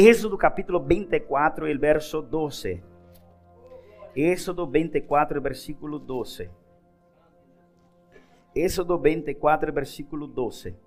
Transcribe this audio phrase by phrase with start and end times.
[0.00, 2.80] Éxodo capítulo 24, el verso 12.
[4.14, 6.48] Éxodo 24, versículo 12.
[8.54, 10.78] Éxodo 24, versículo 12.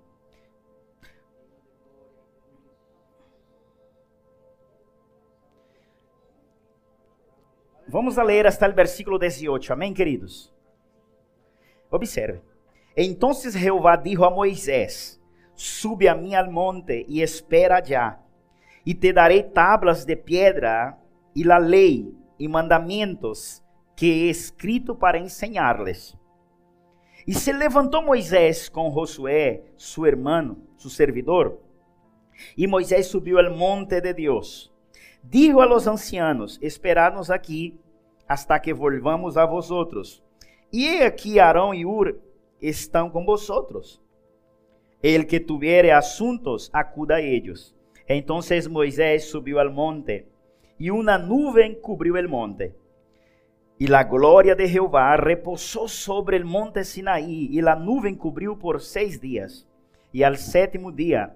[7.86, 9.74] Vamos a ler hasta el versículo 18.
[9.74, 10.54] Amém, queridos?
[11.90, 12.40] Observe.
[12.96, 15.22] Entonces Jehová dijo a Moisés:
[15.54, 18.21] Sube a mim al monte e espera allá,
[18.84, 20.98] e te darei tablas de piedra
[21.34, 23.62] e la lei e mandamentos
[23.96, 26.16] que he escrito para enseñarles.
[27.26, 31.60] E se levantou Moisés com Josué, su hermano, su servidor,
[32.56, 34.72] e Moisés subiu ao monte de Deus.
[35.22, 37.78] Dijo a los ancianos: Esperadnos aqui
[38.26, 40.22] hasta que volvamos a vosotros.
[40.72, 42.18] E he aqui Arão e Ur
[42.60, 44.02] estão com vosotros.
[45.02, 47.76] El que tuviere asuntos, acuda a ellos.
[48.06, 50.26] Entonces Moisés subiu al monte,
[50.78, 52.74] e uma nuvem cobriu el monte.
[53.78, 58.80] E la glória de Jehová repousou sobre el monte Sinaí, e la nuvem cobriu por
[58.80, 59.66] seis dias.
[60.12, 61.34] E al sétimo dia,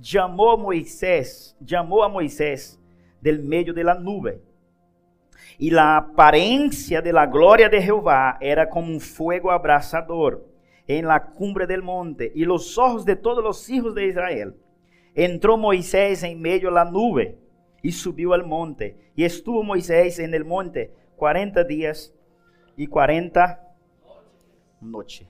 [0.00, 2.78] chamou Moisés, chamou a Moisés
[3.20, 3.96] del meio de la.
[5.58, 10.46] E la aparência de la glória de Jehová era como um fuego abrasador
[10.86, 14.54] en la cumbre del monte y los ojos de todos los hijos de Israel.
[15.14, 17.38] Entró Moisés en medio de la nube
[17.82, 19.12] y subió al monte.
[19.16, 22.14] Y estuvo Moisés en el monte 40 días
[22.76, 23.60] y 40
[24.80, 25.28] noches.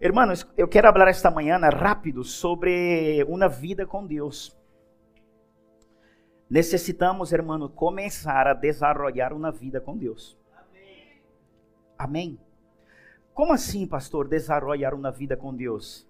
[0.00, 4.56] Hermanos, eu quero falar esta manhã rápido sobre uma vida com Deus.
[6.48, 10.38] Necessitamos, hermano, começar a desenvolver uma vida com Deus.
[10.54, 11.22] Amém.
[11.98, 12.40] Amém.
[13.34, 16.08] Como assim, pastor, desarrollar uma vida com Deus?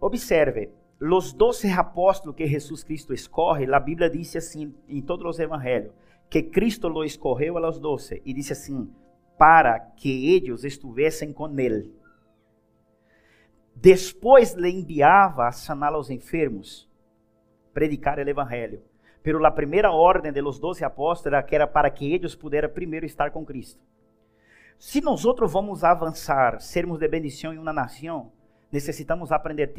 [0.00, 5.38] Observe, os doze apóstolos que Jesus Cristo escorre, a Bíblia diz assim em todos os
[5.38, 5.92] evangelhos,
[6.28, 8.90] que Cristo lo escorreu a los doze e disse assim,
[9.38, 11.94] para que eles estivessem com ele.
[13.74, 16.88] Depois lhe enviava a sanar os enfermos,
[17.72, 18.82] predicar o evangelho.
[19.22, 22.70] Pero a primeira ordem de los doze apóstolos era que era para que eles pudessem
[22.70, 23.80] primeiro estar com Cristo.
[24.78, 28.32] Se nós outros vamos avançar, sermos de bendição em uma nação,
[28.70, 29.72] necessitamos aprender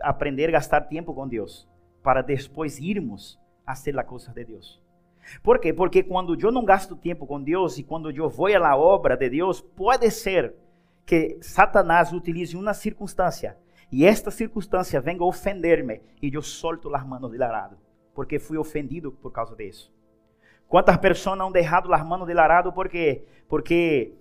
[0.00, 1.68] aprender a gastar tempo com Deus,
[2.02, 4.80] para depois irmos a ser a coisa de Deus.
[5.42, 5.72] Por quê?
[5.72, 9.30] Porque quando eu não gasto tempo com Deus e quando eu vou à obra de
[9.30, 10.54] Deus, pode ser
[11.06, 13.56] que Satanás utilize uma circunstância
[13.90, 17.76] e esta circunstância venga ofender-me e eu solto as manos de arado,
[18.14, 19.92] porque fui ofendido por causa disso.
[20.66, 24.14] Quantas pessoas não deixado as manos de arado porque porque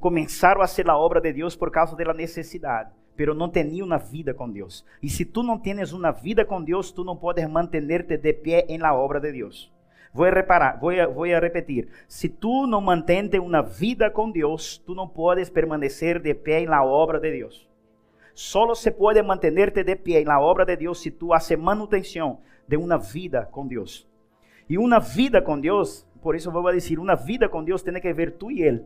[0.00, 3.98] começaram a ser a obra de Deus por causa da necessidade, pero não tinham uma
[3.98, 4.84] vida com Deus.
[5.02, 8.66] E se tu não tens uma vida com Deus, tu não podes manter-te de pé
[8.68, 9.70] em la obra de Deus.
[10.12, 11.88] Vou reparar, vou vou repetir.
[12.08, 16.66] Se tu não mantente uma vida com Deus, tu não podes permanecer de pé em
[16.66, 17.68] la obra de Deus.
[18.34, 22.40] Solo se pode manter-te de pé em la obra de Deus se tu haces manutenção
[22.66, 24.08] de uma vida com Deus.
[24.68, 28.12] E uma vida com Deus, por isso vou dizer, uma vida com Deus tem que
[28.12, 28.84] ver tu e Ele.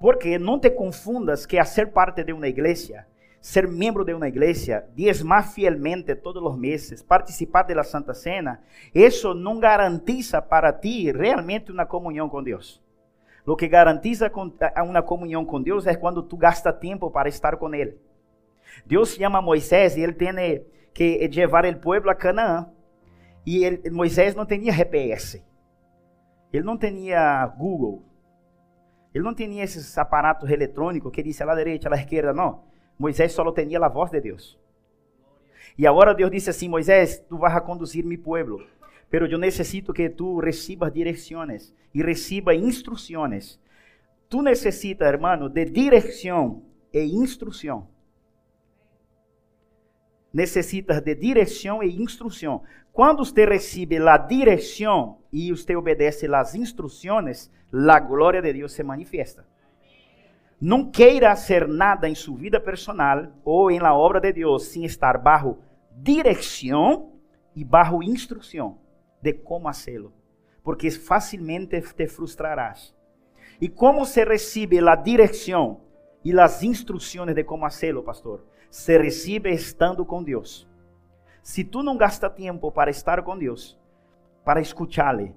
[0.00, 3.06] Porque não te confundas que ser parte de uma igreja,
[3.40, 8.60] ser membro de uma igreja, diezmar fielmente todos os meses, participar da Santa Cena,
[8.94, 12.82] isso não garantiza para ti realmente uma comunhão com Deus.
[13.46, 14.30] O que garantiza
[14.84, 17.96] uma comunhão com Deus é quando tu gasta tempo para estar com Ele.
[18.84, 22.68] Deus chama Moisés e ele tem que levar o povo a Canaã.
[23.46, 25.42] E ele, Moisés não tinha GPS.
[26.52, 28.02] Ele não tinha Google.
[29.16, 32.64] Ele não tinha esses aparatos eletrônicos que disse la direita, la esquerda, não.
[32.98, 34.58] Moisés só tinha a voz de Deus.
[35.78, 38.62] E agora Deus disse assim: Moisés, tu vas a conduzir mi pueblo,
[39.08, 43.58] pero eu necessito que tu recibas direções e receba instruções.
[44.28, 46.62] Tu necessitas, hermano, de direção
[46.92, 47.88] e instrução.
[50.32, 52.62] Necessitas de direção e instrução.
[52.92, 58.82] Quando você recebe a direção e você obedece as instruções, la glória de Deus se
[58.82, 59.46] manifiesta.
[60.60, 64.84] Não queira hacer nada em sua vida personal ou em la obra de Deus sem
[64.84, 65.58] estar bajo
[65.94, 67.12] direção
[67.54, 68.78] e bajo instrução
[69.20, 70.12] de como hacerlo,
[70.62, 72.94] porque facilmente te frustrarás.
[73.60, 75.80] E como se recebe a direção
[76.24, 78.44] e as instruções de como hacerlo, pastor?
[78.70, 80.68] Se recebe estando com Deus.
[81.42, 83.78] Se tu não gasta tempo para estar com Deus,
[84.44, 85.32] para escuchá-lo,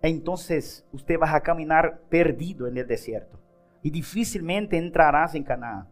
[0.00, 3.38] entonces usted va a caminar perdido en el desierto
[3.82, 5.88] y difícilmente entrarás en Canaán.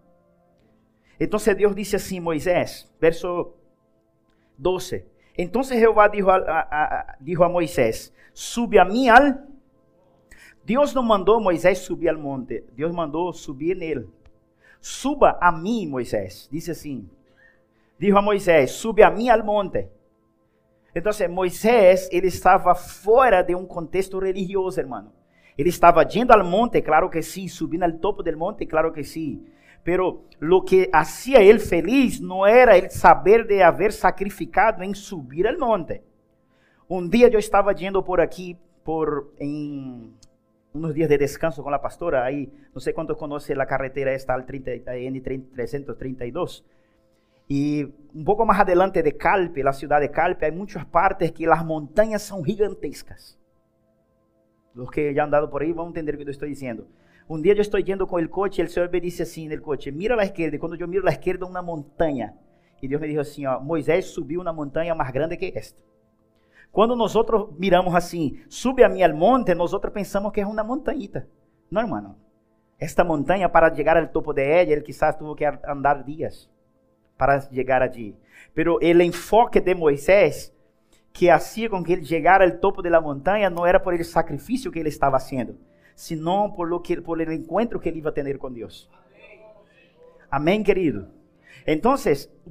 [1.19, 3.57] Entonces Dios dice así, Moisés, verso
[4.57, 9.47] 12, Entonces Jehová dijo a, a, a, a Moisés, sube a mí al...
[10.65, 14.09] Dios no mandó a Moisés subir al monte, Dios mandó subir él.
[14.81, 17.07] Suba a mí, Moisés, dice así.
[17.99, 19.91] Dijo a Moisés, sube a mí al monte.
[20.95, 25.13] Entonces Moisés, ele estava fora de um contexto religioso, hermano.
[25.57, 29.05] Ele estava yendo al monte, claro que sí, subindo al topo del monte, claro que
[29.05, 29.45] sí.
[29.85, 35.47] Pero lo que hacía él feliz no era el saber de haber sacrificado en subir
[35.47, 36.03] al monte.
[36.89, 40.15] Un día yo estaba yendo por aquí, por en
[40.73, 44.35] unos días de descanso con la pastora, ahí, no sé cuántos conoce la carretera esta
[44.35, 46.65] al 30, N332.
[47.49, 47.83] Y
[48.15, 51.65] un poco más adelante de Calpe, la ciudad de Calpe, hay muchas partes que las
[51.65, 53.41] montañas son gigantescas.
[54.73, 56.87] Los que ya han andado por ahí van a entender lo que estoy diciendo.
[57.27, 59.63] Un día yo estoy yendo con el coche el Señor me dice así en el
[59.63, 60.57] coche, mira a la izquierda.
[60.57, 62.35] Y cuando yo miro a la izquierda, una montaña.
[62.81, 65.83] Y Dios me dijo así, Moisés subiu una montaña más grande que esta.
[66.73, 70.47] Quando nós outros miramos assim, sube a mim al monte, nós outros pensamos que é
[70.47, 71.29] uma montanhita.
[71.71, 72.17] Não, irmão.
[72.79, 76.49] Esta montanha, para chegar ao topo de ela, ele quizás tuvo que andar dias
[77.19, 78.17] para chegar allí.
[78.55, 80.55] Pero o enfoque de Moisés,
[81.13, 84.71] que hacía com que ele chegara ao topo da montanha, não era por el sacrifício
[84.73, 85.59] que ele estava haciendo,
[85.95, 88.89] sino por lo que por el encuentro que ele iba a ter com Deus.
[90.31, 91.09] Amém, querido.
[91.67, 91.95] Então,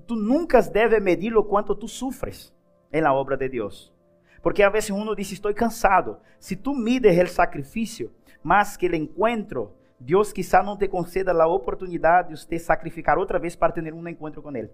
[0.06, 2.54] tu nunca deve medir o quanto tu sufres
[2.92, 3.92] em la obra de Deus.
[4.42, 6.22] Porque a vezes uno dice, estoy cansado.
[6.38, 11.48] Si tú mides el sacrificio más que el encuentro, Dios quizá no te conceda la
[11.48, 14.72] oportunidad de usted sacrificar otra vez para tener un encuentro con Él.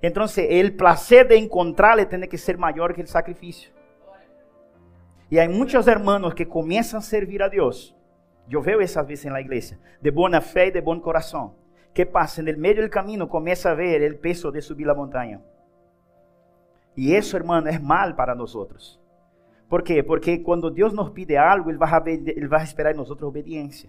[0.00, 3.70] Entonces, el placer de encontrarle tiene que ser mayor que el sacrificio.
[5.28, 7.94] Y hay muchos hermanos que comienzan a servir a Dios.
[8.48, 11.52] Yo veo esas veces en la iglesia, de buena fe y de buen corazón.
[11.92, 12.40] ¿Qué pasa?
[12.40, 15.40] En el medio del camino comienza a ver el peso de subir la montaña.
[17.00, 19.00] Y eso, hermano, es mal para nosotros.
[19.70, 20.04] ¿Por qué?
[20.04, 23.88] Porque cuando Dios nos pide algo, Él va a, Él a esperar en nosotros obediencia.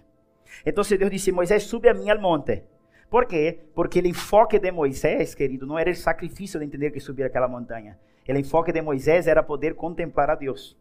[0.64, 2.66] Entonces Dios dice, Moisés, sube a mí al monte.
[3.10, 3.68] ¿Por qué?
[3.74, 7.48] Porque el enfoque de Moisés, querido, no era el sacrificio de entender que subir aquella
[7.48, 7.98] montaña.
[8.24, 10.78] El enfoque de Moisés era poder contemplar a Dios.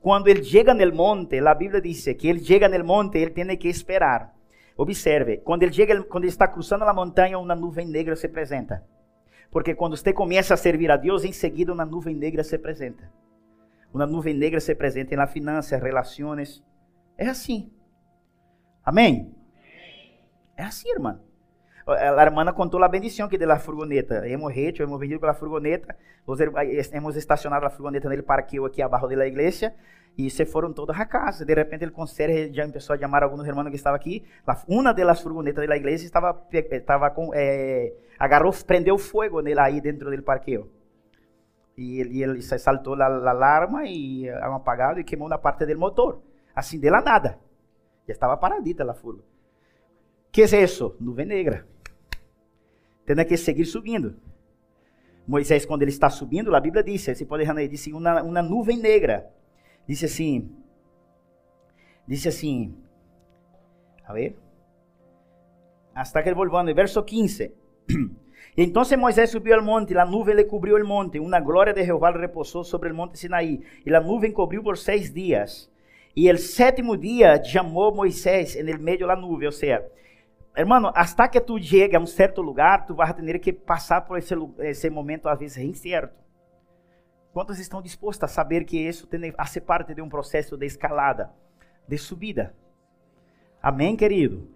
[0.00, 3.22] Cuando él llega en el monte, la Biblia dice que él llega en el monte,
[3.22, 4.32] él tiene que esperar.
[4.76, 8.84] Observe, cuando él llega, cuando él está cruzando la montaña, una nube negra se presenta.
[9.50, 13.10] Porque quando você começa a servir a Deus, em seguida uma nuvem negra se apresenta.
[13.92, 16.64] Uma nuvem negra se apresenta nas finanças, relações.
[17.16, 17.70] É assim.
[18.84, 19.32] Amém?
[20.56, 21.20] É assim, irmã.
[21.86, 24.26] A hermana contou a bendição que de la furgoneta.
[24.26, 25.94] Hemos hecho, hemos venido com a furgoneta.
[26.92, 29.74] Hemos estacionado a furgoneta nele parqueo aqui abaixo da igreja
[30.16, 31.44] e se foram todos a casa.
[31.44, 34.24] De repente, o conserje já começou a chamar alguns irmãos que estavam aqui.
[34.66, 40.10] Uma das furgonetas da igreja estava, estava com, é, agarrou, prendeu fogo nele aí dentro
[40.10, 40.70] do parqueio.
[41.76, 46.22] E ele, saltou a, a alarma e um apagado e queimou na parte do motor.
[46.54, 47.38] Assim, de la nada.
[48.06, 49.22] Já estava paradita a furgo.
[50.30, 50.96] que é isso?
[50.98, 51.73] Nuvem negra.
[53.06, 54.16] Tem que seguir subindo.
[55.26, 58.78] Moisés, quando ele está subindo, a Bíblia diz, pode errar aí, disse uma, uma nuvem
[58.78, 59.30] negra.
[59.86, 60.50] Disse assim,
[62.06, 62.74] disse assim,
[64.04, 64.36] a ver,
[65.94, 67.52] hasta que ele volvando, verso 15.
[68.56, 71.84] Entonces Moisés subió al monte, y la nube le cubrió el monte, una gloria de
[71.84, 75.70] Jehová reposó sobre el monte Sinaí, y la nube cubrió por seis días.
[76.14, 79.82] Y el séptimo día llamó Moisés en el medio de la nube, o sea,
[80.54, 84.06] hermano, hasta que tú llegues a un cierto lugar, tú vas a tener que pasar
[84.06, 86.14] por ese, ese momento a veces incierto.
[87.32, 90.66] ¿Cuántos estão dispostos a saber que isso tem a ser parte de um processo de
[90.66, 91.32] escalada,
[91.88, 92.54] de subida?
[93.60, 94.48] Amém, querido?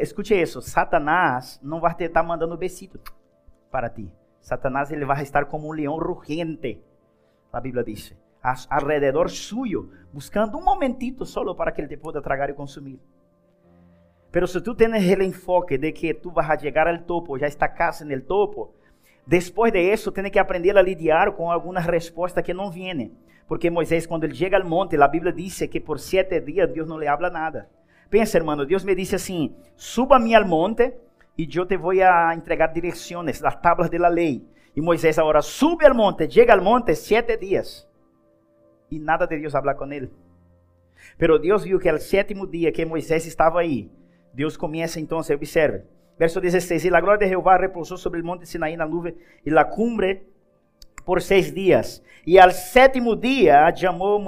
[0.00, 3.00] Escute isso, Satanás não vai estar mandando besito
[3.70, 4.12] para ti.
[4.40, 6.80] Satanás ele vai estar como um leão rugente,
[7.52, 8.14] a Bíblia diz,
[8.68, 13.00] alrededor suyo, buscando um momentito solo para que ele te pueda tragar e consumir.
[14.30, 17.46] Pero se tu tienes el enfoque de que tu vas a llegar al topo, ya
[17.46, 18.74] está casi en el topo,
[19.28, 23.12] Depois de isso, tem que aprender a lidiar com algumas respostas que não vêm.
[23.46, 26.88] Porque Moisés, quando ele chega ao monte, a Bíblia diz que por sete dias Deus
[26.88, 27.68] não lhe habla nada.
[28.08, 30.94] Pensa, hermano, Deus me disse assim: suba-me ao monte
[31.36, 34.42] e eu te vou a entregar direções, as tablas da lei.
[34.74, 37.86] E Moisés agora sube ao monte, chega ao monte sete dias.
[38.90, 40.10] E nada de Deus hablar com ele.
[41.18, 43.90] Pero Deus viu que ao sétimo dia que Moisés estava aí,
[44.32, 45.84] Deus começa então, observe,
[46.18, 49.50] Verso 16: Y la gloria de Jehová reposó sobre el monte Sinaí na nube y
[49.50, 50.24] la cumbre
[51.04, 52.02] por seis dias.
[52.26, 54.20] E al sétimo dia chamou,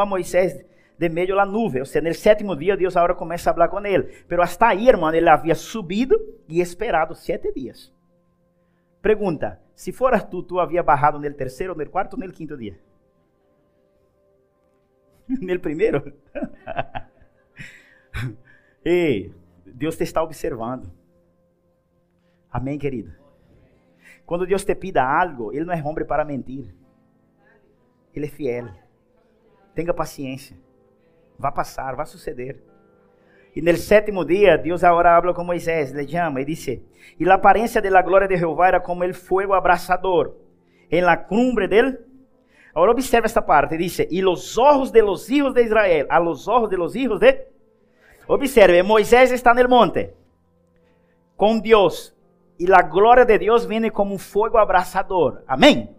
[0.00, 0.64] a Moisés
[0.98, 1.82] de meio da nuvem.
[1.82, 4.24] Ou seja, no sétimo dia Deus agora começa a falar com ele.
[4.26, 6.18] Pero hasta aí, irmão, ele havia subido
[6.48, 7.92] e esperado sete dias.
[9.02, 12.78] Pergunta: se foras tu, tu havia barrado no terceiro, no quarto ou no quinto dia?
[15.28, 16.12] no primeiro?
[18.84, 19.32] Ei,
[19.74, 20.88] Deus te está observando.
[22.48, 23.12] Amém, querido?
[24.24, 26.72] Quando Deus te pida algo, Ele não é homem para mentir.
[28.14, 28.68] Ele é fiel.
[29.74, 30.56] Tenha paciência.
[31.36, 32.62] Vai passar, vai suceder.
[33.54, 37.34] E no sétimo dia, Deus agora habla com Moisés, le chama e diz: E a
[37.34, 40.36] aparência da glória de Jeová era como el fuego abrasador
[40.88, 41.98] em la cumbre dele.
[42.72, 46.46] Agora observa esta parte, diz: E os olhos de los hijos de Israel, a los
[46.46, 47.53] ojos de los hijos de.
[48.26, 50.14] Observe, Moisés está no monte
[51.36, 52.14] com Deus
[52.58, 55.42] e a glória de Deus vem como um fogo abrasador.
[55.46, 55.94] Amém?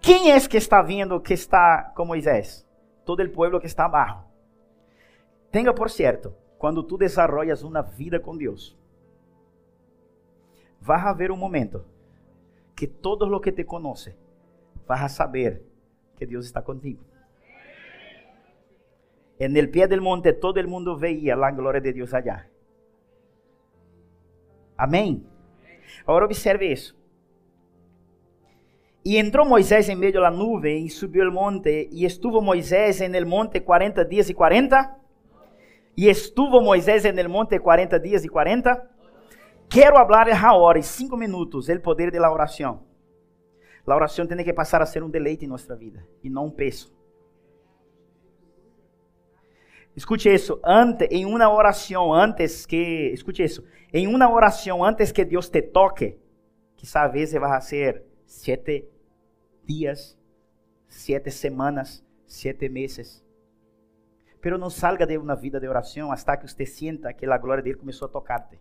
[0.00, 2.66] Quem é que está vindo que está com Moisés?
[3.04, 4.22] Todo o povo que está abaixo.
[5.50, 8.76] Tenha por certo, quando tu desarrollas uma vida com Deus,
[10.80, 11.84] vai haver um momento
[12.74, 14.14] que todos os que te conhecem
[14.86, 15.62] vão saber
[16.14, 17.02] que Deus está contigo.
[19.38, 22.48] En el pie del monte todo el mundo veía la gloria de Dios allá.
[24.76, 25.26] Amém?
[26.06, 26.96] Agora observe isso.
[29.04, 33.14] E entrou Moisés em meio da nuvem e subiu o monte, e estuvo Moisés en
[33.14, 34.96] el monte 40 dias e 40.
[35.96, 38.90] E estuvo Moisés en el monte 40 dias e 40.
[39.68, 42.84] Quero falar agora, em 5 minutos, o poder da oração.
[43.86, 46.50] A oração tem que passar a ser um deleite em nossa vida e não um
[46.50, 46.95] peso.
[49.96, 55.24] Escute isso, antes, em uma oração, antes que, escute isso, em uma oração, antes que
[55.24, 56.18] Deus te toque,
[56.76, 58.86] quizá vezes vai ser sete
[59.64, 60.18] dias,
[60.86, 63.24] sete semanas, sete meses.
[64.38, 67.62] Pero não salga de uma vida de oração hasta que você sienta que a glória
[67.62, 68.58] dele começou a tocar-te.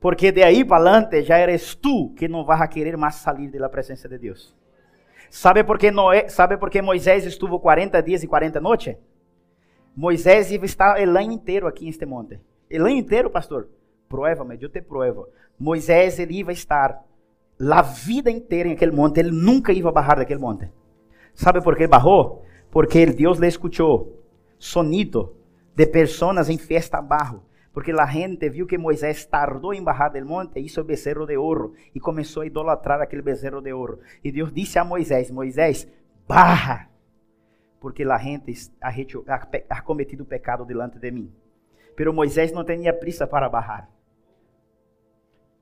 [0.00, 3.52] Porque de aí para adelante já eres tu que não vas a querer mais sair
[3.52, 4.60] da presença de Deus.
[5.32, 8.98] Sabe por que Noé, sabe por Moisés estuvo 40 dias e 40 noites?
[9.96, 12.38] Moisés ia estar el ano inteiro aqui neste monte.
[12.68, 13.66] El ano inteiro, pastor.
[14.10, 15.30] Prueba-me, eu te pruebo.
[15.58, 17.02] Moisés ele ia estar
[17.58, 19.20] a vida inteira em aquele monte.
[19.20, 20.70] Ele nunca ia barrar daquele monte.
[21.32, 22.44] Sabe por que barrou?
[22.70, 24.22] Porque Deus lhe escutou
[24.58, 25.34] sonito
[25.74, 27.40] de pessoas em festa abaixo
[27.72, 31.36] porque a gente viu que Moisés tardou em barrar del monte e hizo becerro de
[31.36, 34.00] ouro e começou a idolatrar aquele becerro de ouro.
[34.22, 35.88] E Deus disse a Moisés: Moisés,
[36.28, 36.90] barra,
[37.80, 39.24] porque a gente
[39.70, 41.32] ha cometido pecado delante de mim.
[41.96, 43.88] Pero Moisés não tinha prisa para barrar.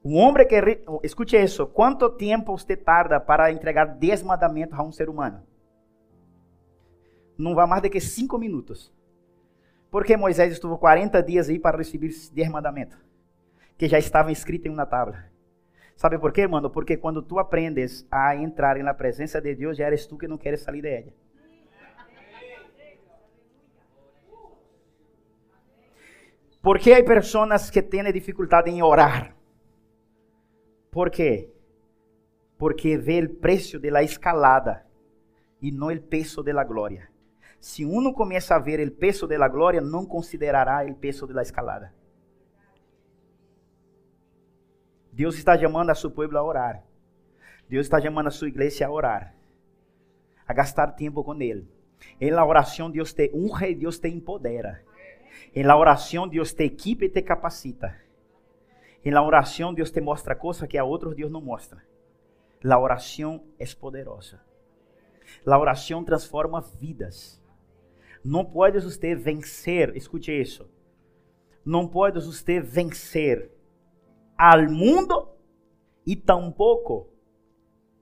[0.05, 0.57] Um homem que.
[1.05, 1.67] Escute isso.
[1.67, 5.43] Quanto tempo você tarda para entregar 10 mandamentos a um ser humano?
[7.39, 8.93] Não vai mais do que 5 minutos.
[9.91, 12.99] Porque Moisés estuvo 40 dias aí para receber os 10 mandamentos,
[13.77, 15.25] que já estavam escritos em uma tábua.
[15.97, 16.71] Sabe por quê, mano?
[16.71, 20.39] Porque quando tu aprendes a entrar na presença de Deus, já eres tu que não
[20.39, 21.13] queres sair ela.
[26.63, 29.35] Por que há pessoas que têm dificuldade em orar?
[30.91, 31.51] Por quê?
[32.59, 34.87] Porque vê o preço da escalada
[35.61, 37.09] e não o peso da glória.
[37.61, 41.93] Se uno começa a ver o peso da glória, não considerará o peso da escalada.
[45.13, 46.83] Deus está chamando a seu povo a orar.
[47.69, 49.35] Deus está chamando a sua igreja a orar.
[50.47, 51.69] A gastar tempo com Ele.
[52.19, 54.83] Em la oração, Deus te honra e Deus te empodera.
[55.55, 57.95] Em la oração, Deus te equipa e te capacita.
[59.05, 61.83] Em la oração, Deus te mostra coisas que a outros Deus não mostra.
[62.63, 64.41] La oração é poderosa.
[65.45, 67.40] La oração transforma vidas.
[68.25, 70.69] Não podes você vencer, escute isso.
[71.65, 73.51] Não podes você vencer
[74.37, 75.29] ao mundo
[76.07, 77.09] e tampouco,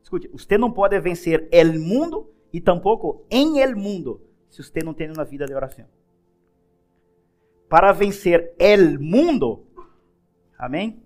[0.02, 4.94] escute, você não pode vencer o mundo e tampouco em el mundo se você não
[4.94, 5.86] tem uma vida de oração.
[7.68, 9.66] Para vencer el mundo,
[10.56, 11.02] amém?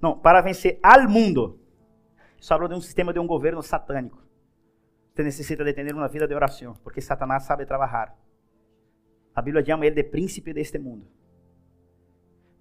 [0.00, 1.60] Não, para vencer al mundo,
[2.40, 4.22] isso habla de um sistema de um governo satânico.
[5.12, 8.16] Você necessita de ter uma vida de oração, porque Satanás sabe trabalhar.
[9.36, 11.06] A Bíblia chama ele de príncipe deste mundo.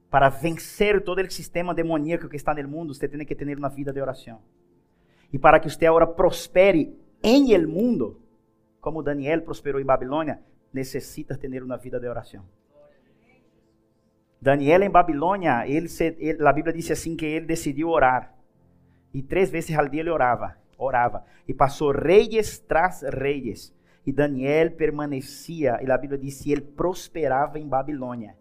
[0.10, 3.70] Para vencer todo o sistema demoníaco que está no mundo, você tem que ter uma
[3.70, 4.41] vida de oração.
[5.32, 8.22] E para que você agora prospere em el mundo,
[8.82, 10.41] como Daniel prosperou em Babilônia,
[10.74, 12.46] necessita ter uma vida de oração.
[14.41, 15.88] Daniel em Babilônia, ele,
[16.20, 18.36] ele, a Bíblia diz assim que ele decidiu orar.
[19.13, 21.25] E três vezes ao dia ele orava, orava.
[21.48, 23.75] E passou reis tras reis.
[24.05, 28.35] E Daniel permanecia, e a Bíblia diz que ele prosperava em Babilônia,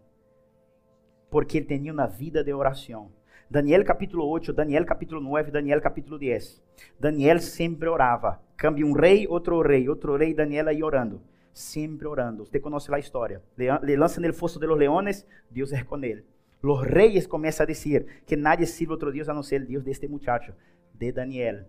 [1.29, 3.11] porque ele tinha uma vida de oração.
[3.49, 6.61] Daniel capítulo 8, Daniel capítulo 9, Daniel capítulo 10.
[6.99, 8.41] Daniel sempre orava.
[8.57, 11.21] Cambia um rei, outro rei, outro rei, Daniel aí orando.
[11.53, 12.45] Sempre orando.
[12.45, 13.41] Você conhece a história.
[13.57, 16.25] Le, lançam no fosso de los leones, Deus é com ele.
[16.61, 19.83] Los reyes começam a dizer que nadie sirve outro Deus a não ser o Deus
[19.83, 20.53] deste muchacho,
[20.93, 21.65] de Daniel.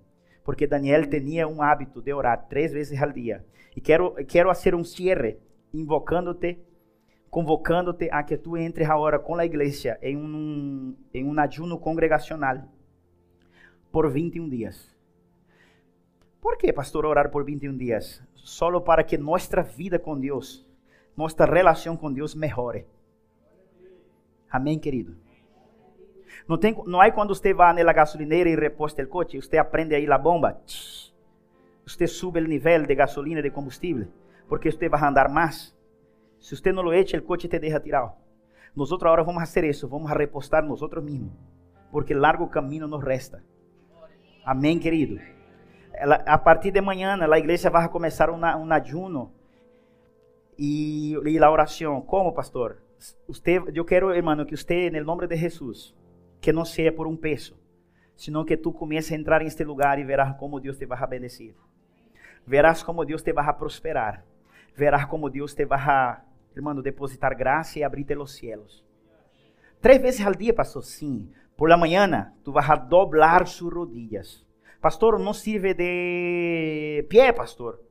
[0.47, 3.45] Porque Daniel tinha um hábito de orar três vezes ao dia.
[3.77, 5.39] E quero, quero fazer um cierre
[5.75, 6.59] invocando-te
[7.29, 12.63] convocando-te a que tu entres agora com a igreja em um, em um ayuno congregacional
[13.93, 14.97] por 21 dias.
[16.41, 18.23] Por que, pastor, orar por 21 dias?
[18.33, 20.67] Solo para que nossa vida com Deus,
[21.15, 22.87] nossa relação com Deus melhore.
[24.51, 25.26] Amém, querido?
[26.49, 29.95] Não, tem, não há quando você vai na gasolineira e reposta o coche, você aprende
[29.95, 30.61] aí a bomba,
[31.85, 34.07] você sube o nível de gasolina, de combustível,
[34.49, 35.77] porque você vai andar mais.
[36.39, 38.13] Se você não lo echa, o coche te deja tirado.
[38.77, 41.33] Nós agora vamos fazer isso, vamos repostar nós mesmos,
[41.91, 43.43] porque largo caminho nos resta.
[44.45, 45.19] Amém, querido.
[46.27, 49.33] a partir de manhã, a igreja vai começar um, um ayuno
[50.57, 52.01] e, e a oração.
[52.03, 52.77] Como, pastor?
[53.27, 55.95] Usted, eu quero, hermano, que você, no nome de Jesus,
[56.47, 57.59] que não seja por um peso,
[58.15, 61.05] sino que tu comece a entrar neste lugar e verás como Deus te vai a
[61.05, 61.57] bendecir.
[62.47, 64.25] Verás como Deus te vai prosperar.
[64.77, 66.17] Verás como Deus te vai
[66.55, 68.85] hermano, depositar graça e abrir los cielos.
[69.81, 71.33] Três vezes ao dia, pastor, sim.
[71.57, 74.47] Por la mañana, tu vas a doblar sus rodillas.
[74.81, 77.83] Pastor, não sirve de pé, pastor.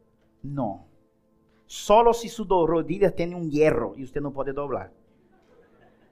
[0.42, 0.86] Não.
[1.68, 4.94] Solo se sus rodillas têm um hierro e você não pode doblar.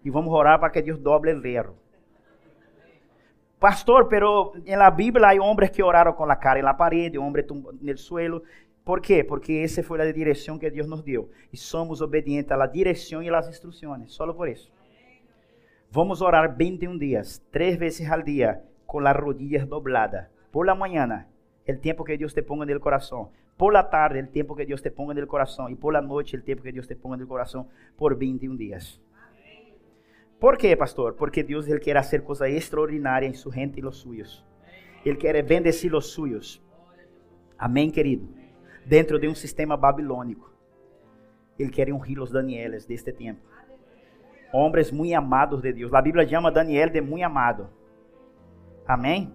[0.04, 1.83] E vamos orar para que Deus doble o hierro.
[3.64, 7.18] Pastor, pero en la Biblia hay hombres que oraron con la cara en la pared,
[7.18, 8.44] hombres en el suelo.
[8.84, 9.24] ¿Por qué?
[9.24, 11.30] Porque essa foi a direção que Deus nos deu.
[11.50, 14.12] E somos obedientes à direção e às instruções.
[14.12, 14.70] Só por isso.
[15.90, 20.26] Vamos orar 21 dias, três vezes ao dia, com as rodillas dobladas.
[20.52, 21.30] Por la mañana,
[21.66, 23.32] o tempo que Deus te ponga no coração.
[23.58, 25.70] Por la tarde, o tempo que Deus te ponga no coração.
[25.70, 27.70] E por la noite, o tempo que Deus te ponga no coração.
[27.96, 29.00] Por 21 dias.
[30.44, 31.14] ¿Por quê, pastor?
[31.14, 34.46] Porque Deus ele quer fazer coisa extraordinária em sua gente e los suyos.
[35.06, 36.62] Ele quer bendecir os suyos.
[37.58, 38.28] Amém, querido
[38.86, 40.52] dentro de um sistema babilônico.
[41.58, 43.40] Ele queria ungir os Danieles deste tempo.
[44.52, 45.94] Homens muito amados de Deus.
[45.94, 47.70] A Bíblia chama Daniel de muito amado.
[48.86, 49.34] Amém?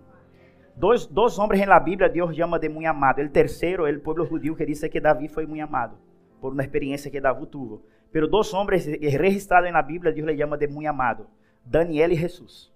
[0.77, 3.23] Dois, dois homens na Bíblia Deus chama de muito amado.
[3.23, 5.97] O terceiro o povo judeu que diz que Davi foi muito amado
[6.39, 7.81] por uma experiência que Davi teve.
[8.19, 11.29] Pero dois homens registrados na Bíblia Deus lhe chama de muito amado.
[11.65, 12.69] Daniel e Jesus.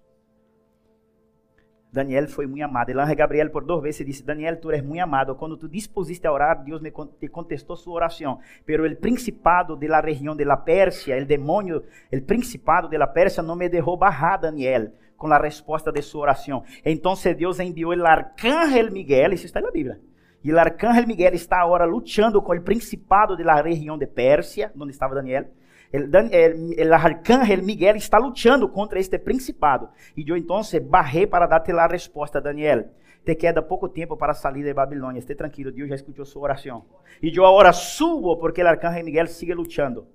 [1.91, 2.91] Daniel foi muito amado.
[2.91, 5.35] El ángel Gabriel por duas vezes disse: Daniel, tu eres muito amado.
[5.35, 8.39] Quando tu dispusiste a orar, Deus me te contestou sua oração.
[8.65, 13.07] Pero el principado de la região de la Pérsia, el demonio, el principado de la
[13.07, 16.63] Pérsia não me deixou barrar Daniel com a resposta de sua oração.
[16.85, 19.99] Então Deus enviou o arcángel Miguel, isso está na Bíblia.
[20.43, 24.71] E o arcángel Miguel está agora lutando com o principado de la região de Pérsia,
[24.77, 25.47] onde estava Daniel
[25.93, 29.91] el, el, el arcángel Miguel está lutando contra este principado.
[30.17, 32.89] E eu então barrei para dar-te a resposta, Daniel.
[33.23, 35.19] Te queda pouco tempo para sair de Babilônia.
[35.19, 36.83] Esteja tranquilo, Deus já escutou sua oração.
[37.21, 40.07] E eu agora subo porque o arcángel Miguel sigue lutando.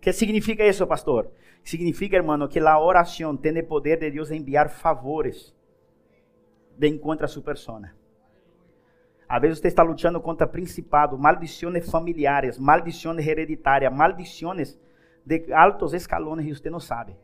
[0.00, 1.30] que significa isso, pastor?
[1.62, 5.54] Significa, hermano, que a oração tem o poder de Deus enviar favores
[6.76, 7.94] de encontro a sua persona.
[9.28, 14.78] Às vezes você está lutando contra principado, maldições familiares, maldições hereditárias, maldições
[15.24, 17.14] de altos escalones e você não sabe.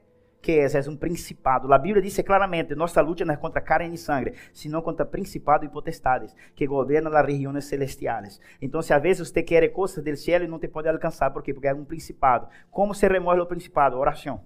[0.42, 1.72] Que é, é um principado.
[1.72, 5.64] A Bíblia diz claramente: nossa luta não é contra carne e sangue, sino contra principado
[5.64, 8.38] e potestades que governam as regiões celestiais.
[8.60, 11.42] Então, se às vezes você quer coisas do céu e não te pode alcançar, por
[11.42, 11.54] quê?
[11.54, 12.46] Porque é um principado.
[12.70, 13.96] Como se remove o principado?
[13.96, 14.42] Oração.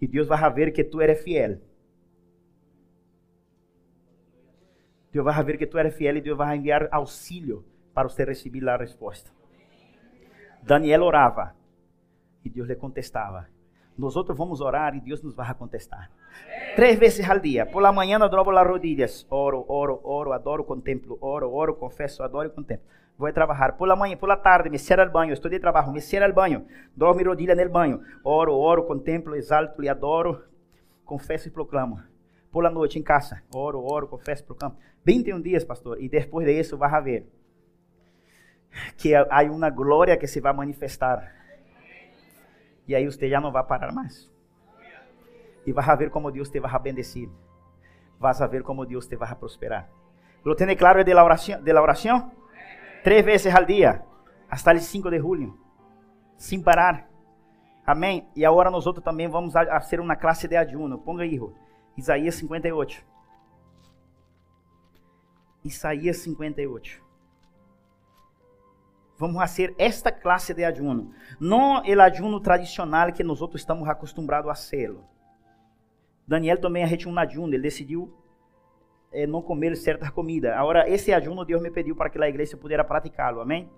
[0.00, 1.58] E Deus vai ver que tu eres fiel.
[5.12, 8.66] Deus vai ver que tu eres fiel e Deus vai enviar auxílio para você receber
[8.68, 9.30] a resposta.
[10.62, 11.54] Daniel orava
[12.44, 13.46] e Deus lhe contestava.
[13.96, 16.10] Nós outros vamos orar e Deus nos vai contestar.
[16.74, 17.66] Três vezes ao dia.
[17.66, 19.26] Por la manhã dobro as rodillas.
[19.28, 21.18] Oro, oro, oro, adoro, contemplo.
[21.20, 22.86] Oro, oro, confesso, adoro e contemplo.
[23.18, 23.76] Vou trabalhar.
[23.76, 25.34] Por la manhã, por la tarde, me cierra el banho.
[25.34, 26.64] Estou de trabalho, me cierra el banho.
[26.96, 28.00] Dobro mi rodilha no banho.
[28.24, 30.44] Oro, oro, contemplo, exalto e adoro.
[31.04, 32.00] Confesso e proclamo.
[32.52, 33.42] Por la noite em casa.
[33.52, 34.76] Oro, oro, confesso, proclamo.
[35.04, 36.00] 21 dias, pastor.
[36.00, 37.26] E depois de isso, vai ver
[38.96, 41.42] que há uma glória que se vai manifestar
[42.86, 44.30] e aí você já não vai parar mais.
[45.64, 47.28] E vai ver como Deus te vai bendecir.
[48.18, 49.88] Vas a ver como Deus te vai prosperar.
[50.44, 51.62] Lo tiene claro de la oración?
[51.64, 52.32] De la oración?
[53.04, 54.04] Tres veces al día,
[54.48, 55.56] hasta el 5 de julio,
[56.36, 57.08] sin parar.
[57.84, 58.28] Amém?
[58.36, 60.98] E agora nós outros também vamos fazer uma classe de ayuno.
[60.98, 61.54] Ponga, hijo.
[61.96, 63.04] Isaías 58.
[65.64, 67.02] Isaías 58.
[69.18, 71.12] Vamos fazer esta classe de ayuno.
[71.38, 75.04] Não o ayuno tradicional que nós estamos acostumados a hacerlo.
[76.26, 78.12] Daniel também a um ayuno, ele decidiu
[79.12, 80.52] eh, não comer certas comidas.
[80.52, 83.40] Agora, esse ayuno Deus me pediu para que a igreja pudesse praticá-lo.
[83.40, 83.70] Amém?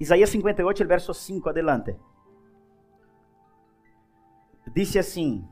[0.00, 1.96] Isaías 58, verso 5, adelante.
[4.74, 5.46] Disse assim: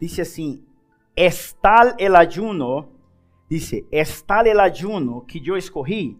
[0.00, 0.64] Disse assim:
[1.16, 2.88] Estal el ayuno,
[3.48, 6.18] disse, estal el ayuno que eu escorri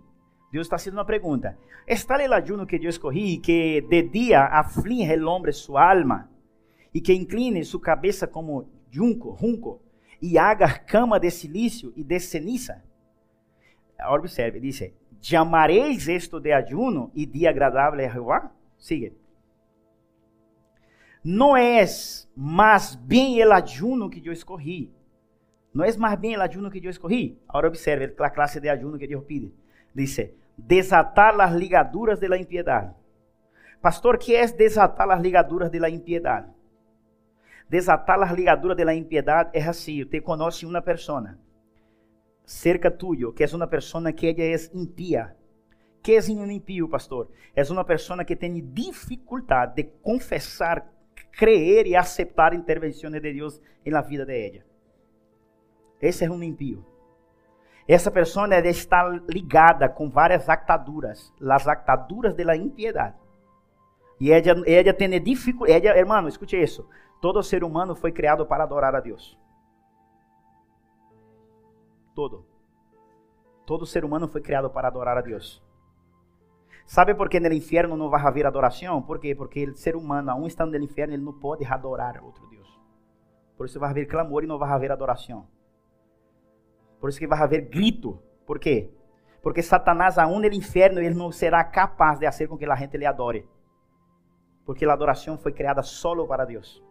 [0.54, 1.58] Deus está haciendo uma pergunta.
[1.84, 6.30] ¿Está el ayuno que eu escorri que de dia aflige el hombre su alma
[6.94, 9.82] e que incline su cabeça como junco, junco
[10.22, 12.84] e haga cama de silício e de ceniza?
[14.08, 18.52] Observe, dice, llamaréis esto de ayuno e dia agradável a Jehová?
[18.78, 19.12] Sigue.
[21.24, 21.84] Não é
[22.36, 24.92] mais bem el ayuno que eu escorri.
[25.72, 27.38] Não é mais bem el ayuno que eu escorri.
[27.48, 29.52] Agora observe a classe de ayuno que Deus pide.
[29.94, 32.94] Dice, desatar as ligaduras de la impiedade.
[33.80, 36.48] Pastor, que é desatar as ligaduras de la impiedade?
[37.68, 41.38] Desatar as ligaduras de la impiedade é assim, te conhece uma pessoa
[42.44, 45.34] cerca tuyo, que é uma pessoa que ela é impia.
[46.02, 47.30] Que é um impio, pastor?
[47.56, 50.86] É uma pessoa que tem dificuldade de confessar,
[51.36, 54.64] crer e aceitar intervenções de Deus na vida de ela.
[56.00, 56.84] Esse é um impio.
[57.86, 63.16] Essa pessoa deve estar ligada com várias actaduras, as actaduras da impiedade.
[64.20, 66.88] E ela, ela tem dificuldade, hermano, escute isso.
[67.20, 69.38] Todo ser humano foi criado para adorar a Deus.
[72.14, 72.46] Todo.
[73.66, 75.62] Todo ser humano foi criado para adorar a Deus.
[76.86, 79.00] Sabe por que no inferno não vai haver adoração?
[79.00, 79.34] Por quê?
[79.34, 82.80] Porque o ser humano, aún estando no inferno, ele não pode adorar outro Deus.
[83.56, 85.46] Por isso vai haver clamor e não vai haver adoração.
[87.00, 88.18] Por isso que vai haver grito.
[88.46, 88.90] Por quê?
[89.42, 92.96] Porque Satanás, aún no inferno, ele não será capaz de fazer com que a gente
[92.96, 93.46] lhe adore.
[94.64, 96.82] Porque a adoração foi criada solo para Deus.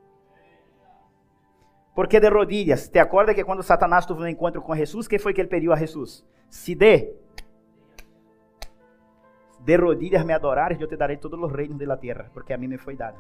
[1.96, 2.88] Por que de rodillas?
[2.88, 5.72] Te acorda que quando Satanás teve um encontro com Jesus, que foi que ele pediu
[5.72, 6.26] a Jesus?
[6.50, 7.16] Se dê.
[9.64, 12.68] De rodillas me adorares, eu te darei todos os reinos da terra, porque a mim
[12.68, 13.18] me foi dado.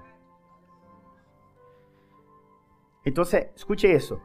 [3.05, 3.23] Então,
[3.55, 4.21] escute isso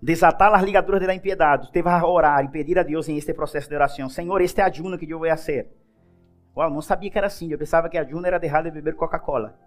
[0.00, 1.68] desatar as ligaduras da impiedade.
[1.70, 4.08] Você vai orar e pedir a Deus em este processo de oração.
[4.08, 5.68] Senhor, este é ayuno que eu vou fazer.
[6.56, 7.50] Uau, não sabia que era assim.
[7.50, 9.58] Eu pensava que ayuno era deixar de beber Coca-Cola.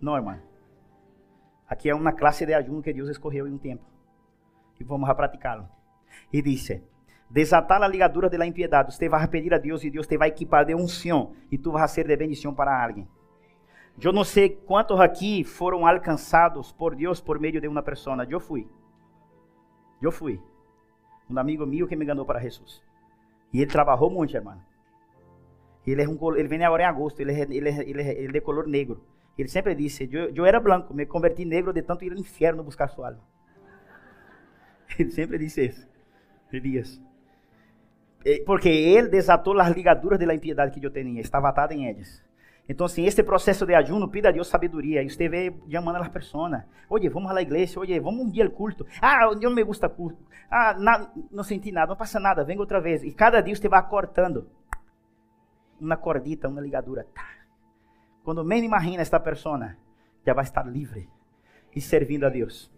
[0.00, 0.40] Não, irmão.
[1.68, 3.84] Aqui é uma classe de ayuno que Deus escorreu em um tempo.
[4.78, 5.68] E vamos a praticá-lo.
[6.32, 6.82] E disse:
[7.28, 8.94] Desatar a ligadura da impiedade.
[8.94, 11.34] Você vai pedir a Deus e Deus te vai equipar de unção.
[11.50, 13.08] E tu vas ser de bendição para alguém.
[14.00, 18.26] Eu não sei quantos aqui foram alcançados por Deus por meio de uma pessoa.
[18.28, 18.68] Eu fui.
[20.00, 20.40] Eu fui.
[21.28, 22.82] Um amigo meu que me enganou para Jesus.
[23.52, 24.60] E ele trabalhou muito, irmão.
[25.86, 28.66] Ele, é um, ele vem agora em agosto, ele ele, ele, ele é de color
[28.66, 29.02] negro.
[29.38, 32.64] Ele sempre disse, eu, eu era branco, me converti negro de tanto ir ao inferno
[32.64, 33.22] buscar sua alma.
[34.98, 35.86] Ele sempre disse isso.
[36.50, 37.00] Elias.
[38.44, 42.24] Porque ele desatou as ligaduras da impiedade que eu tinha, estava atado em eles.
[42.68, 45.02] Então, assim, este processo de ayuno, pida a Deus sabedoria.
[45.02, 46.64] E você vê chamando as pessoas.
[46.90, 47.78] Oye, vamos à igreja.
[47.78, 48.84] Oye, vamos um dia ao culto.
[49.00, 50.18] Ah, eu não me gusta culto.
[50.50, 53.04] Ah, na, não senti nada, não passa nada, venga outra vez.
[53.04, 54.48] E cada dia você vai cortando.
[55.80, 57.04] Uma cordita, uma ligadura.
[57.14, 57.28] Tá.
[58.24, 59.76] Quando menos imagina esta pessoa,
[60.26, 61.08] já vai estar livre
[61.74, 62.72] e servindo a Deus.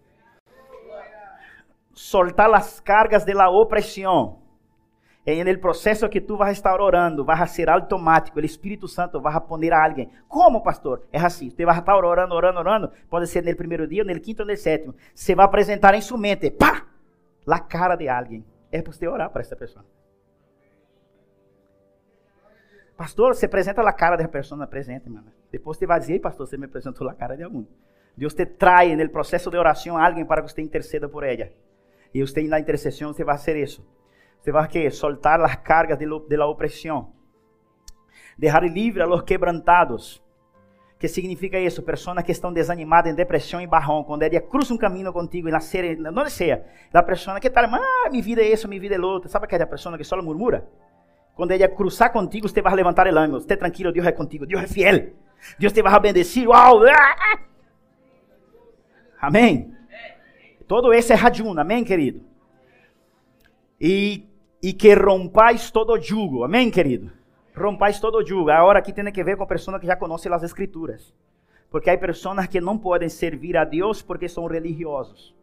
[1.93, 4.48] Soltar as cargas de la opressão
[5.33, 9.35] en el proceso que tú vas estar orando, vas ser automático, el Espíritu Santo va
[9.35, 10.09] a poner a alguien.
[10.27, 11.05] ¿Cómo, pastor?
[11.11, 14.19] Es así, usted va a estar orando, orando, orando, pode ser no primeiro dia, no
[14.19, 14.95] quinto ou no sétimo.
[15.13, 16.85] Você vai apresentar em sua mente, pá,
[17.45, 18.45] la cara de alguém.
[18.71, 19.83] É para você orar para essa pessoa.
[22.95, 25.31] Pastor, você apresenta a cara da pessoa, apresenta, mano.
[25.51, 27.65] Depois você vai dizer, pastor, você me apresentou a cara de algum.
[28.15, 31.49] Deus te trai no processo de oração alguém para que você interceda por ela.
[32.13, 33.85] E você na intercessão, você vai fazer isso.
[34.39, 37.11] Você vai que soltar as cargas de, de la opressão.
[38.37, 40.23] Dejar livre a los quebrantados.
[40.97, 41.81] Que significa isso?
[41.83, 44.03] Pessoas que estão desanimadas, em depressão e barrão.
[44.03, 48.09] Quando ela cruza um caminho contigo e nascer, onde seja, a pessoa que tal, ah,
[48.09, 49.29] minha vida é isso, minha vida é outra.
[49.29, 50.67] Sabe aquela pessoa que só murmura?
[51.35, 53.37] Quando ela cruzar contigo, você vai levantar o ânimo.
[53.37, 55.13] Esteja tranquilo, Deus é contigo, Deus é fiel.
[55.57, 56.47] Deus te vai bendecir.
[56.47, 56.81] Uau!
[59.21, 59.73] Amém?
[60.67, 62.21] Todo esse é radiuna, amém, querido?
[63.79, 64.28] E
[64.61, 66.43] e que rompais todo jugo.
[66.43, 67.11] Amém, querido?
[67.55, 68.49] Rompais todo jugo.
[68.49, 71.13] Agora aqui tem que ver com a pessoa que já conhece as escrituras.
[71.69, 75.35] Porque há pessoas que não podem servir a Deus porque são religiosos.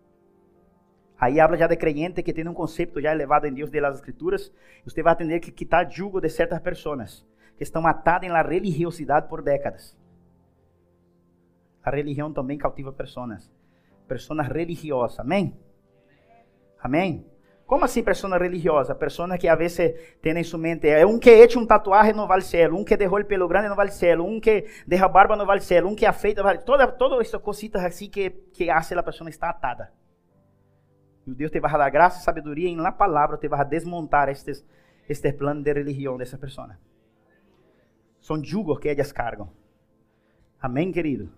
[1.19, 4.53] Aí habla já de creyente que tem um conceito já elevado em Deus das Escrituras.
[4.85, 7.27] Você vai ter que quitar jugo de certas pessoas
[7.57, 9.97] que estão atadas na religiosidade por décadas.
[11.83, 13.51] A religião também cautiva pessoas.
[14.07, 15.19] Pessoas religiosas.
[15.21, 15.57] Amém?
[16.79, 17.25] Amém?
[17.67, 18.95] Como assim pessoa religiosa?
[18.95, 22.27] Pessoa que a vezes tem em sua mente, é um que echa um tatuagem no
[22.27, 25.35] vale cielo, um que derrou o pelo grande no vale cielo, um que derra barba
[25.35, 28.95] no vale cielo, um que afeita, vale, toda, todas essas cositas assim que, que hace
[28.95, 29.93] a pessoa estar atada.
[31.27, 34.65] E Deus te vai dar graça e sabedoria em la palavra, te vai desmontar estes,
[35.09, 36.79] este plano de religião dessa pessoa.
[38.21, 39.51] São jugos que elas cargam.
[40.61, 41.33] Amém, querido?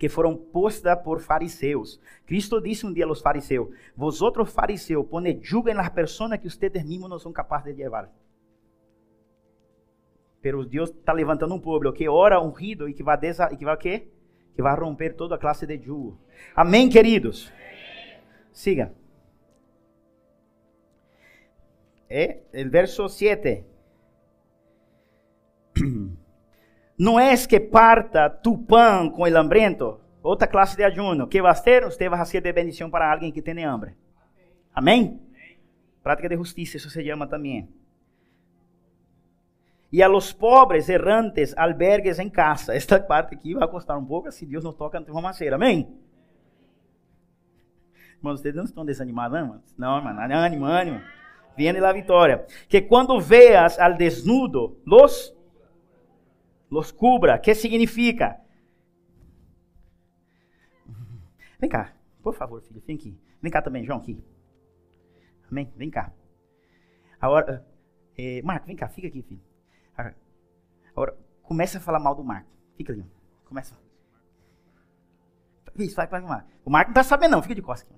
[0.00, 2.00] Que foram postas por fariseus.
[2.24, 7.10] Cristo disse um dia aos fariseus: Vosotros fariseus, pone julga nas pessoas que ustedes mesmos
[7.10, 8.10] não são capazes de levar.
[10.40, 13.64] Pero Deus está levantando um povo que ora ungido e que vai desa, e que
[13.66, 14.08] vai quê?
[14.54, 16.18] Que vai romper toda a classe de jugo.
[16.56, 17.52] Amém, queridos.
[18.50, 18.94] Siga.
[22.08, 23.66] É, o verso 7.
[27.00, 29.98] Não é que parta tu pão com el hambriento.
[30.22, 31.26] Outra classe de ayuno.
[31.26, 31.86] Que vas a ter?
[31.86, 33.94] Usted va a ser de bendição para alguém que tem hambre.
[34.74, 35.18] Amém?
[36.02, 37.66] Prática de justiça, isso se chama também.
[39.90, 42.74] E a los pobres errantes albergues em casa.
[42.74, 45.54] Esta parte aqui vai custar um pouco, se Deus nos toca, vamos fazer.
[45.54, 45.88] Amém?
[48.18, 49.62] Irmãos, vocês não estão desanimados, não?
[49.78, 51.00] Não, irmão, ânimo, ânimo.
[51.56, 52.44] Viene la vitória.
[52.68, 55.34] Que quando veas al desnudo, los
[56.70, 57.38] los cubra.
[57.38, 58.40] que significa?
[61.58, 63.18] Vem cá, por favor, filho, vem aqui.
[63.42, 64.22] Vem cá também, João, aqui.
[65.50, 65.70] Amém?
[65.76, 66.12] Vem cá.
[67.20, 67.66] Agora,
[68.16, 69.42] é, Marco, vem cá, fica aqui, filho.
[70.92, 72.48] Agora, começa a falar mal do Marco.
[72.76, 73.04] Fica ali.
[73.44, 73.76] Começa.
[75.76, 76.50] Isso, vai, vai, Marco.
[76.64, 77.42] O Marco não tá sabendo, não.
[77.42, 77.94] Fica de costas.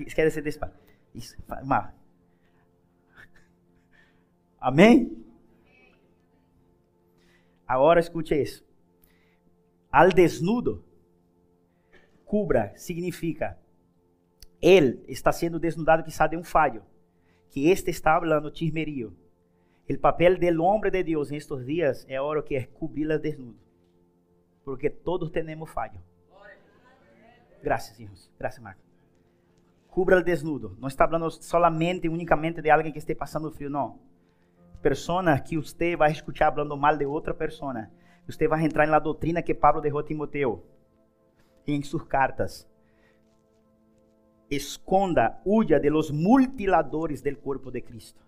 [0.00, 0.70] Esquece desse pai.
[1.14, 1.98] Isso, vai, Marco.
[4.60, 5.23] Amém?
[7.66, 8.64] Agora escute isso.
[9.90, 10.84] Al desnudo,
[12.24, 13.58] cubra, significa
[14.60, 16.82] ele está sendo desnudado quizá de um falho,
[17.50, 19.14] que este está falando chismerio.
[19.88, 23.58] O papel del homem de Deus em estes dias é agora que é cobri-la desnudo.
[24.64, 26.00] Porque todos temos falho.
[27.62, 28.30] Graças, irmãos.
[28.38, 28.80] Graças, Marco.
[29.88, 30.74] Cubra o desnudo.
[30.80, 33.98] Não está falando solamente, unicamente de alguém que esteja passando frio, não
[34.84, 37.90] persona que você vai escutar falando mal de outra persona.
[38.26, 40.62] Você vai entrar na doutrina que Pablo deixou a Timoteo
[41.66, 42.68] em suas cartas.
[44.50, 48.22] Esconda, huya de los mutiladores del corpo de Cristo.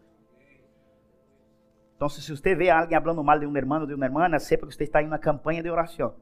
[1.95, 4.67] Então, se você vê alguém falando mal de um irmão ou de uma irmã, sepa
[4.67, 6.15] que você está em uma campanha de oração.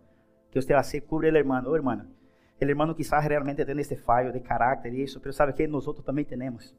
[0.50, 1.62] Que você vai ser cubre o irmão.
[1.64, 2.06] Oh, irmão,
[2.60, 5.86] o irmão quizás realmente tenha este falho de caráter e isso, mas sabe que nós
[5.86, 6.74] outros também temos.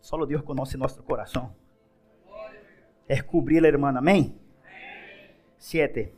[0.00, 1.65] Só Deus conhece nosso coração
[3.08, 3.98] es cubrir al hermano.
[3.98, 4.34] Amén.
[5.58, 6.12] Siete.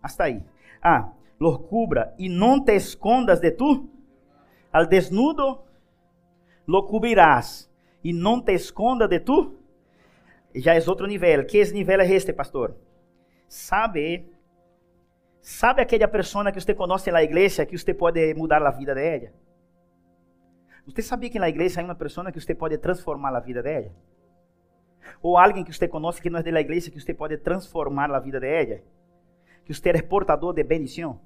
[0.00, 0.44] Hasta ahí.
[0.82, 3.90] Ah, los cubra y no te escondas de tú.
[4.72, 5.64] Al desnudo
[6.66, 7.70] lo cubrirás
[8.02, 9.58] y no te escondas de tú.
[10.54, 11.46] Já é outro nível.
[11.46, 12.76] Que nível é este, pastor?
[13.48, 14.30] Sabe,
[15.40, 19.32] sabe aquela pessoa que você conhece na igreja que você pode mudar a vida dela?
[20.86, 23.90] Você sabia que na igreja há uma pessoa que você pode transformar a vida dela?
[25.22, 28.18] Ou alguém que você conhece que não é da igreja que você pode transformar a
[28.18, 28.80] vida dela?
[29.64, 31.20] Que você é portador de bendição?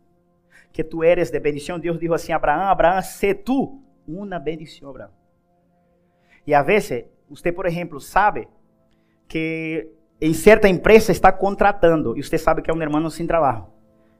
[0.72, 1.78] Que tu eres de bendição?
[1.78, 5.10] Deus disse assim Abraão: Abraão, se tu uma bendição, Abraão.
[6.46, 8.46] E a vezes, você, por exemplo, sabe
[9.26, 9.90] que
[10.20, 13.75] em certa empresa está contratando e você sabe que é um irmão sem trabalho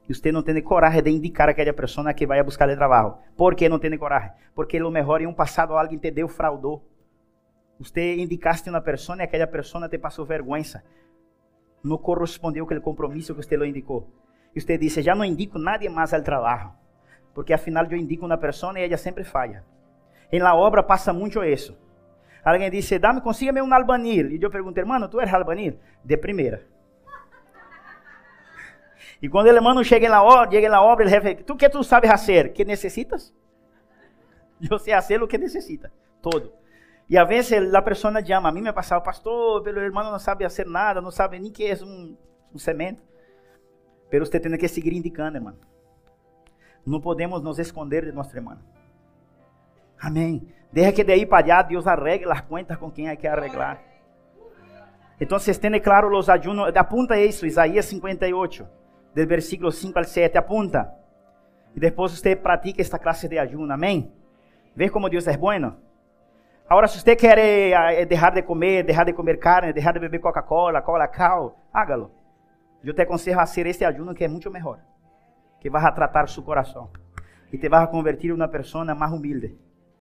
[0.09, 3.15] e você não tem coragem de indicar aquela pessoa que vai buscar trabalho.
[3.35, 4.31] Por que não tem coragem?
[4.55, 6.81] Porque lo melhor em um passado alguém te deu fraudou.
[7.77, 10.81] Você indicaste uma pessoa e aquela pessoa te passou vergonha.
[11.83, 14.09] Não correspondeu com o compromisso que você lo indicou.
[14.55, 16.71] E você disse, já não indico nadie mais ao trabalho.
[17.33, 19.63] Porque afinal eu indico uma pessoa e ela sempre falha.
[20.31, 21.77] Em la obra passa muito isso.
[22.43, 24.31] Alguém disse, dame, consiga-me um albanil.
[24.31, 25.77] E eu pergunto, irmão, tu eres albanil?
[26.03, 26.65] De primeira.
[29.21, 31.83] E quando o irmão chega na obra, chega na obra, ele refere, tu que tu
[31.83, 32.53] sabes fazer?
[32.53, 33.33] Que necessitas?
[34.69, 36.53] Eu sei fazer o que necessita, todo.
[37.09, 40.43] E a vezes a pessoa chama, a mim me passava, pastor, pelo irmão não sabe
[40.43, 42.17] fazer nada, não sabe nem que é um,
[42.53, 43.01] um semente.
[44.11, 45.55] Você tem que seguir indicando, irmão.
[46.85, 48.57] Não podemos nos esconder de nosso irmão.
[49.99, 50.47] Amém.
[50.71, 53.81] Deja que de aí para allá Deus arregle as contas com quem hay que arreglar.
[55.19, 58.67] Então, tiene claro los ayunos, apunta isso, Isaías 58,
[59.17, 60.93] del versículo 5 al 7, apunta.
[61.75, 64.13] E depois você pratica esta classe de ayuno, amém?
[64.75, 65.75] Vê como Deus é bueno.
[66.69, 70.19] Agora, se você quer eh, deixar de comer, deixar de comer carne, deixar de beber
[70.19, 72.11] Coca-Cola, Cola-Cal, hágalo.
[72.83, 74.81] Eu te aconselho a fazer este ayuno que é muito melhor.
[75.59, 76.91] Que vai tratar seu coração.
[77.51, 79.57] E te vai convertir em uma pessoa mais humilde.